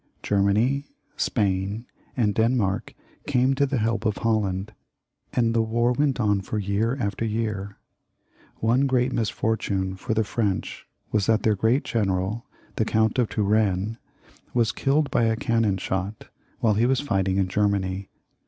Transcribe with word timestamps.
Germany, 0.23 0.87
Spain, 1.15 1.85
and 2.17 2.33
Denmark 2.33 2.95
came 3.27 3.53
to 3.53 3.67
the 3.67 3.77
help 3.77 4.03
of 4.03 4.17
Holland, 4.17 4.73
and 5.31 5.53
the 5.53 5.61
war 5.61 5.91
went 5.91 6.19
on 6.19 6.41
for 6.41 6.57
year 6.57 6.97
after 6.99 7.23
year. 7.23 7.77
One 8.55 8.87
great 8.87 9.13
misfortune 9.13 9.95
for 9.95 10.15
the 10.15 10.23
French 10.23 10.87
was 11.11 11.27
that 11.27 11.43
their 11.43 11.55
great 11.55 11.83
general, 11.83 12.47
the 12.77 12.83
Count 12.85 13.19
of 13.19 13.29
Turenne, 13.29 13.99
was 14.55 14.71
killed 14.71 15.11
by 15.11 15.25
a 15.25 15.35
cannpn 15.37 15.79
shot 15.79 16.29
while 16.61 16.73
he 16.73 16.87
was 16.87 16.99
fighting 16.99 17.37
in 17.37 17.47
Germany. 17.47 18.09